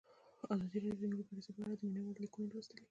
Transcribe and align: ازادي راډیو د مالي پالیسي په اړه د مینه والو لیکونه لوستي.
ازادي 0.53 0.77
راډیو 0.83 1.05
د 1.09 1.09
مالي 1.11 1.23
پالیسي 1.29 1.51
په 1.55 1.61
اړه 1.63 1.75
د 1.77 1.81
مینه 1.87 2.01
والو 2.03 2.21
لیکونه 2.23 2.47
لوستي. 2.51 2.77